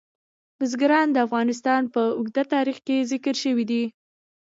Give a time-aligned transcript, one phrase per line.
[0.59, 3.83] بزګان د افغانستان په اوږده تاریخ کې ذکر شوی دی.